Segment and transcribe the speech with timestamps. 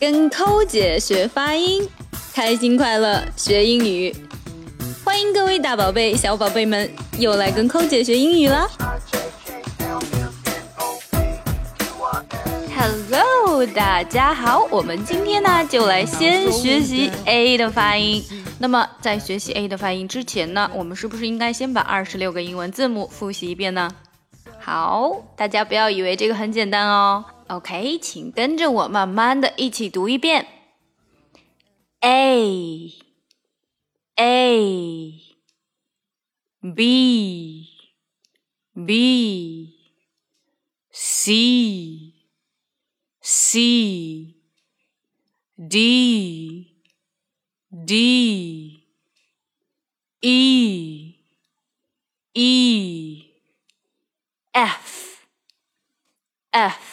[0.00, 1.86] 跟抠姐学发音，
[2.32, 4.16] 开心快乐学英语。
[5.04, 8.66] 欢迎各位大宝贝、小宝贝们又来跟抠姐学英语了。
[12.74, 18.24] Hello，大家好，我们今天呢就来先学习 A 的发音。
[18.58, 23.90] 那么在学习 A 的发音之前呢，我们是不是应该先把二十六个英文字母复习一遍呢？
[24.58, 27.22] 好，大家不要以为这个很简单哦。
[27.50, 30.46] OK，请跟着我慢慢的一起读一遍。
[31.98, 32.92] A
[34.14, 35.20] A
[36.76, 37.66] B
[38.86, 39.74] B
[40.92, 42.12] C
[43.20, 44.34] C
[45.68, 46.84] D
[47.84, 48.84] D
[50.20, 51.14] E
[52.32, 53.24] E
[54.52, 55.24] F
[56.52, 56.89] F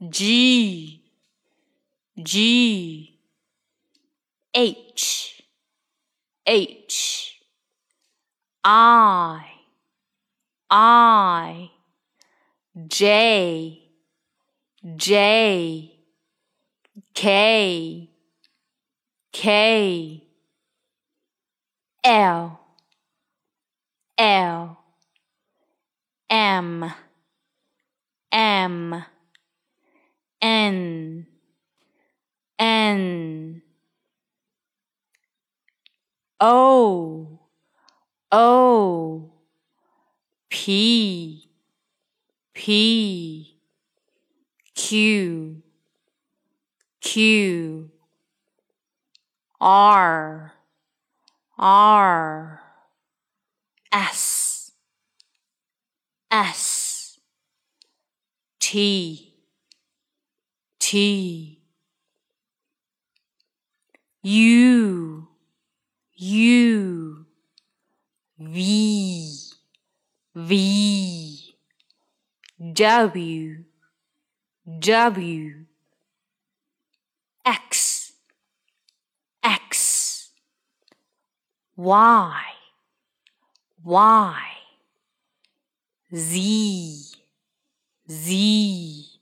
[0.00, 1.02] G.
[2.22, 3.18] G.
[4.54, 5.42] H.
[6.46, 7.40] H.
[8.62, 9.44] I.
[10.70, 11.70] I.
[12.86, 13.82] J.
[14.96, 15.92] J.
[17.14, 18.10] K.
[19.32, 20.22] K.
[22.04, 22.60] L.
[24.16, 24.78] L.
[26.30, 26.92] M.
[28.30, 29.04] M
[30.40, 31.26] N.
[32.58, 33.62] N.
[36.40, 37.40] O.
[38.30, 39.32] O.
[40.50, 41.48] P.
[42.54, 43.58] P.
[44.74, 45.62] Q.
[47.00, 47.90] Q.
[49.60, 50.52] R.
[51.58, 52.60] R.
[53.92, 54.70] S.
[56.30, 57.18] S.
[58.60, 59.27] T
[60.90, 61.60] T
[64.22, 65.28] U
[66.16, 67.26] U
[68.38, 69.28] V
[70.34, 71.54] V
[72.72, 73.64] W
[74.80, 75.66] W
[77.44, 78.12] X
[79.44, 80.30] X
[81.76, 82.42] Y
[83.84, 84.42] Y
[86.14, 87.14] Z
[88.08, 89.17] Z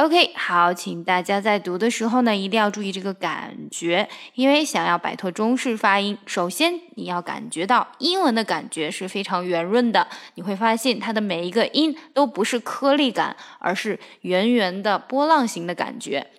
[0.00, 16.30] OK，好，请大家在读的时候呢，一定要注意这个感觉，因为想要摆脱中式发音，首先你要感觉到英文的感觉是非常圆润的，你会发现它的每一个音都不是颗粒感，而是圆圆的波浪形的感觉。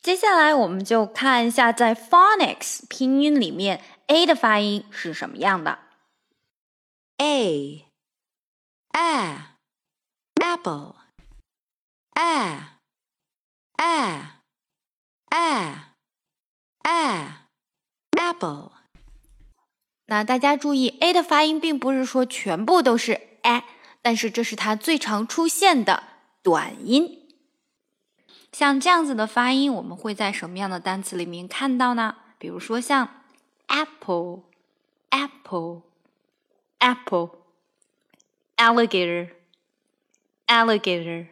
[0.00, 5.80] 接下来我们就看一下在 phonics 拼音里面 a 的发音是什么样的
[7.18, 7.98] ，a，a，apple，a。
[13.78, 14.42] A
[18.12, 18.72] apple。
[20.06, 23.64] 那大家注意，a 的发音并不是说全部都是 a，
[24.02, 26.02] 但是这是它最常出现的
[26.42, 27.28] 短音。
[28.50, 32.16] 像这样子的发音，我们会在什么样的单词里面看到呢？
[32.38, 33.22] 比如说像
[33.66, 34.44] apple
[35.10, 35.82] apple
[36.78, 37.30] apple
[38.56, 39.30] alligator
[40.46, 41.26] alligator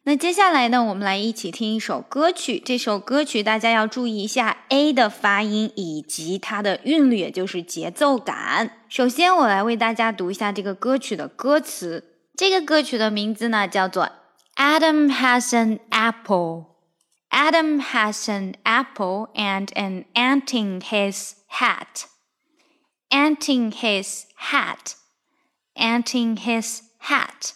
[0.03, 2.61] 那接下来呢，我们来一起听一首歌曲。
[2.63, 8.77] 这首歌曲大家要注意一下 A 的发音以及它的韵律，也就是节奏感。
[8.87, 12.19] 首先，我来为大家读一下这个歌曲的歌词。
[12.37, 14.11] 这个歌曲的名字呢叫做
[14.55, 16.65] Adam has an apple.
[17.31, 22.05] Adam has an apple and an anting his hat.
[23.09, 24.93] anting his hat.
[25.78, 27.52] ant in his hat.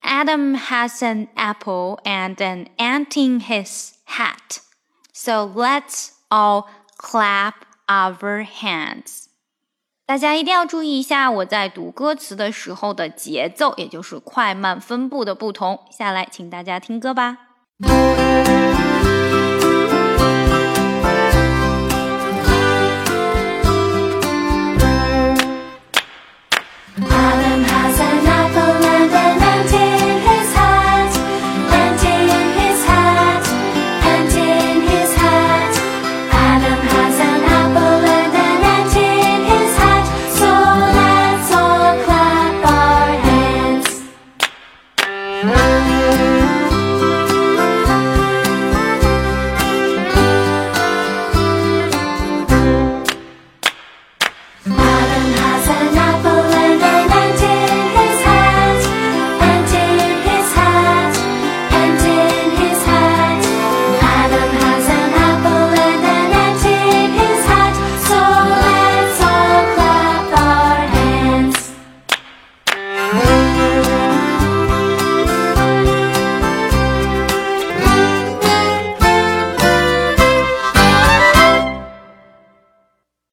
[0.00, 4.60] Adam has an apple and an ant in his hat.
[5.12, 6.66] So let's all
[6.98, 7.54] clap
[7.88, 9.24] our hands.
[10.06, 15.86] 大家一定要注意一下我在读歌词的时候的节奏，也就是快慢分布的不同。
[15.90, 17.38] 下来，请大家听歌吧。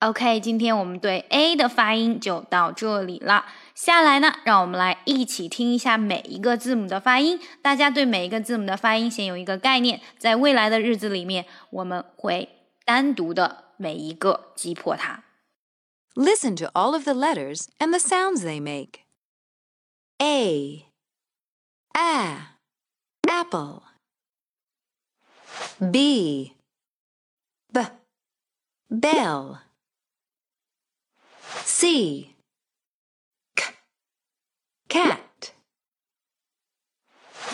[0.06, 3.45] OK，今天我们对 A 的发音就到这里了。
[3.75, 7.39] 下来呢，让我们来一起听一下每一个字母的发音。
[7.62, 12.50] 大家对每一个字母的发音先有一个概念，在未来的日子里面，我们会
[12.83, 15.23] 单独的每一个击破它。
[16.15, 19.01] Listen to all of the letters and the sounds they make.
[20.18, 20.88] A,
[21.94, 22.57] a,
[23.29, 23.83] apple.
[25.79, 26.56] B,
[27.71, 27.81] b,
[28.89, 29.59] bell.
[31.68, 32.30] C,
[34.88, 35.52] cat.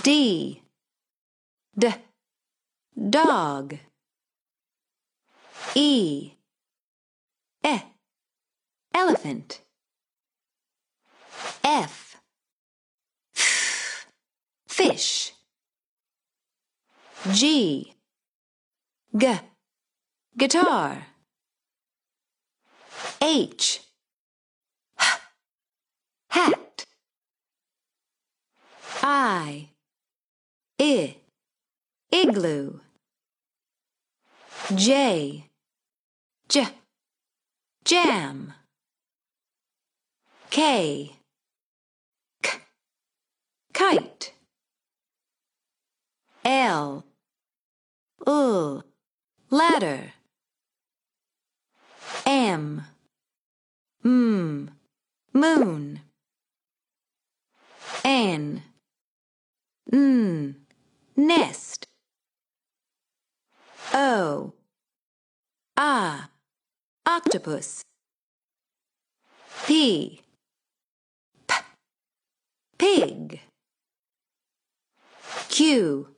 [0.03, 0.63] D,
[1.75, 1.95] d,
[2.95, 3.79] dog.
[5.75, 6.33] E,
[7.65, 7.79] e,
[8.95, 9.63] elephant.
[11.65, 12.21] F,
[13.35, 14.07] f,
[14.69, 15.33] fish.
[17.31, 17.95] G,
[19.17, 19.41] g,
[20.37, 21.07] guitar.
[23.23, 23.83] H,
[26.33, 26.87] hat.
[29.03, 29.69] I,
[30.81, 31.17] I,
[32.33, 32.81] igloo.
[34.75, 35.45] J,
[36.49, 36.67] j,
[37.85, 38.55] jam.
[40.49, 41.13] K,
[42.43, 42.49] k,
[43.75, 44.33] kite.
[46.45, 47.05] L,
[48.27, 48.83] l,
[49.51, 50.13] ladder.
[52.27, 52.83] M,
[54.05, 54.71] m,
[55.35, 56.01] moon.
[58.05, 58.63] N,
[59.93, 60.57] n,
[61.17, 61.92] nest.
[63.95, 64.55] O,
[65.77, 66.31] ah,
[67.05, 67.83] octopus.
[69.67, 70.23] P,
[71.47, 71.55] p,
[72.79, 73.41] pig.
[75.49, 76.09] Q,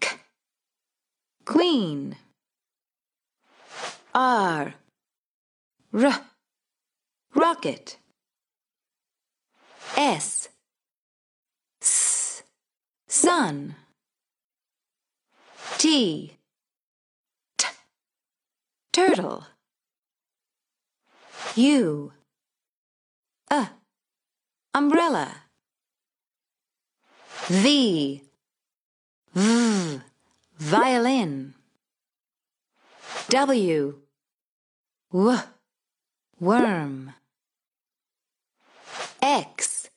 [0.00, 0.16] k,
[1.44, 2.16] queen.
[4.14, 4.74] R,
[5.92, 6.20] r,
[7.34, 7.98] rocket.
[9.96, 10.48] S,
[11.82, 12.44] s,
[13.08, 13.74] sun.
[15.78, 16.39] T, t,
[18.92, 19.46] turtle.
[21.56, 22.12] U,
[23.50, 23.66] uh,
[24.74, 25.28] umbrella.
[27.48, 28.22] V,
[29.34, 30.00] v,
[30.58, 31.54] violin.
[33.28, 33.94] W,
[35.12, 35.38] w,
[36.40, 37.14] worm.
[39.22, 39.88] X,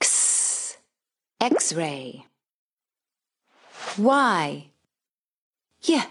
[0.00, 0.76] x,
[1.40, 2.26] x-ray.
[3.98, 4.70] Y,
[5.88, 6.02] y,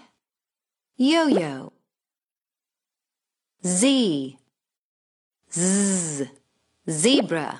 [0.96, 1.75] yo-yo.
[3.66, 4.36] Z,
[5.50, 6.28] z,
[6.86, 7.54] zebra.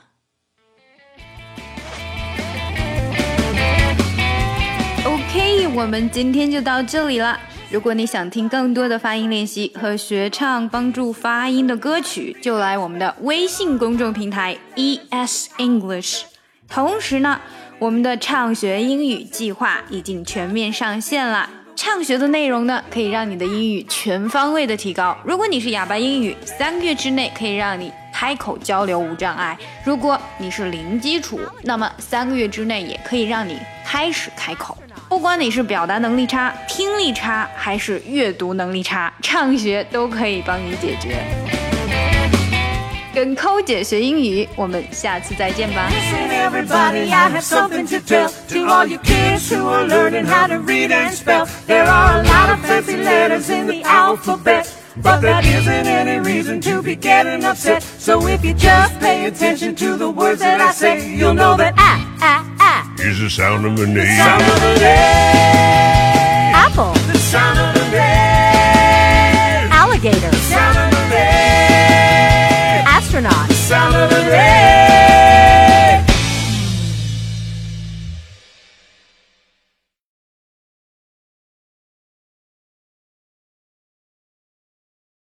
[5.05, 7.41] OK，我们今天就到这里了。
[7.73, 16.23] 如果你想听更多的发音练习和学唱帮助发音的歌曲，就来我们的微信公众平台 ES English。
[16.69, 17.41] 同时呢，
[17.81, 21.56] 我们的畅学英语计划已经全面上线了。
[21.77, 25.15] 畅学的内容呢，可以让你的英语全方位的提高。
[25.23, 29.55] 如果你是哑巴英语，三个月之内可以让你开口交流无障碍；
[29.85, 34.77] 如果你是零基础，那么三个月之内也可以让你开始开口。
[35.09, 41.23] 不管你是表达能力差、听力差，还是阅读能力差，畅学都可以帮你解决。
[43.16, 45.90] 跟抠姐学英语，我们下次再见吧。
[45.90, 50.48] Listen, everybody, I have something to tell to all you kids who are learning how
[50.48, 51.48] to read and spell.
[51.68, 54.68] There are a lot of fancy letters in the alphabet,
[55.02, 57.84] but that isn't any reason to be getting upset.
[57.84, 61.74] So if you just pay attention to the words that I say, you'll know that
[61.78, 64.06] I, I, I, is the sound of an A.
[64.18, 70.32] sound of an A, Apple, the sound of an A, alligator,
[74.09, 74.46] Sound of